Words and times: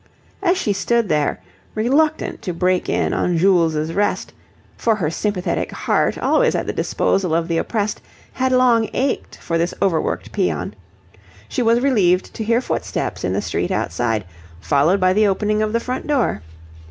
As 0.41 0.57
she 0.57 0.73
stood 0.73 1.09
there, 1.09 1.41
reluctant 1.75 2.41
to 2.41 2.53
break 2.53 2.89
in 2.89 3.13
on 3.13 3.37
Jules' 3.37 3.91
rest 3.91 4.33
for 4.75 4.95
her 4.95 5.11
sympathetic 5.11 5.71
heart, 5.71 6.17
always 6.17 6.55
at 6.55 6.65
the 6.65 6.73
disposal 6.73 7.35
of 7.35 7.47
the 7.47 7.59
oppressed, 7.59 8.01
had 8.33 8.51
long 8.51 8.89
ached 8.95 9.35
for 9.37 9.59
this 9.59 9.75
overworked 9.79 10.31
peon 10.31 10.73
she 11.47 11.61
was 11.61 11.81
relieved 11.81 12.33
to 12.33 12.43
hear 12.43 12.61
footsteps 12.61 13.23
in 13.23 13.33
the 13.33 13.43
street 13.43 13.69
outside, 13.69 14.25
followed 14.59 14.99
by 14.99 15.13
the 15.13 15.27
opening 15.27 15.61
of 15.61 15.71
the 15.71 15.79
front 15.79 16.07
door. 16.07 16.41